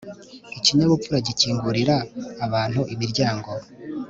[0.57, 1.95] ikinyabupfura gukingurira
[2.45, 3.49] abantu imiryango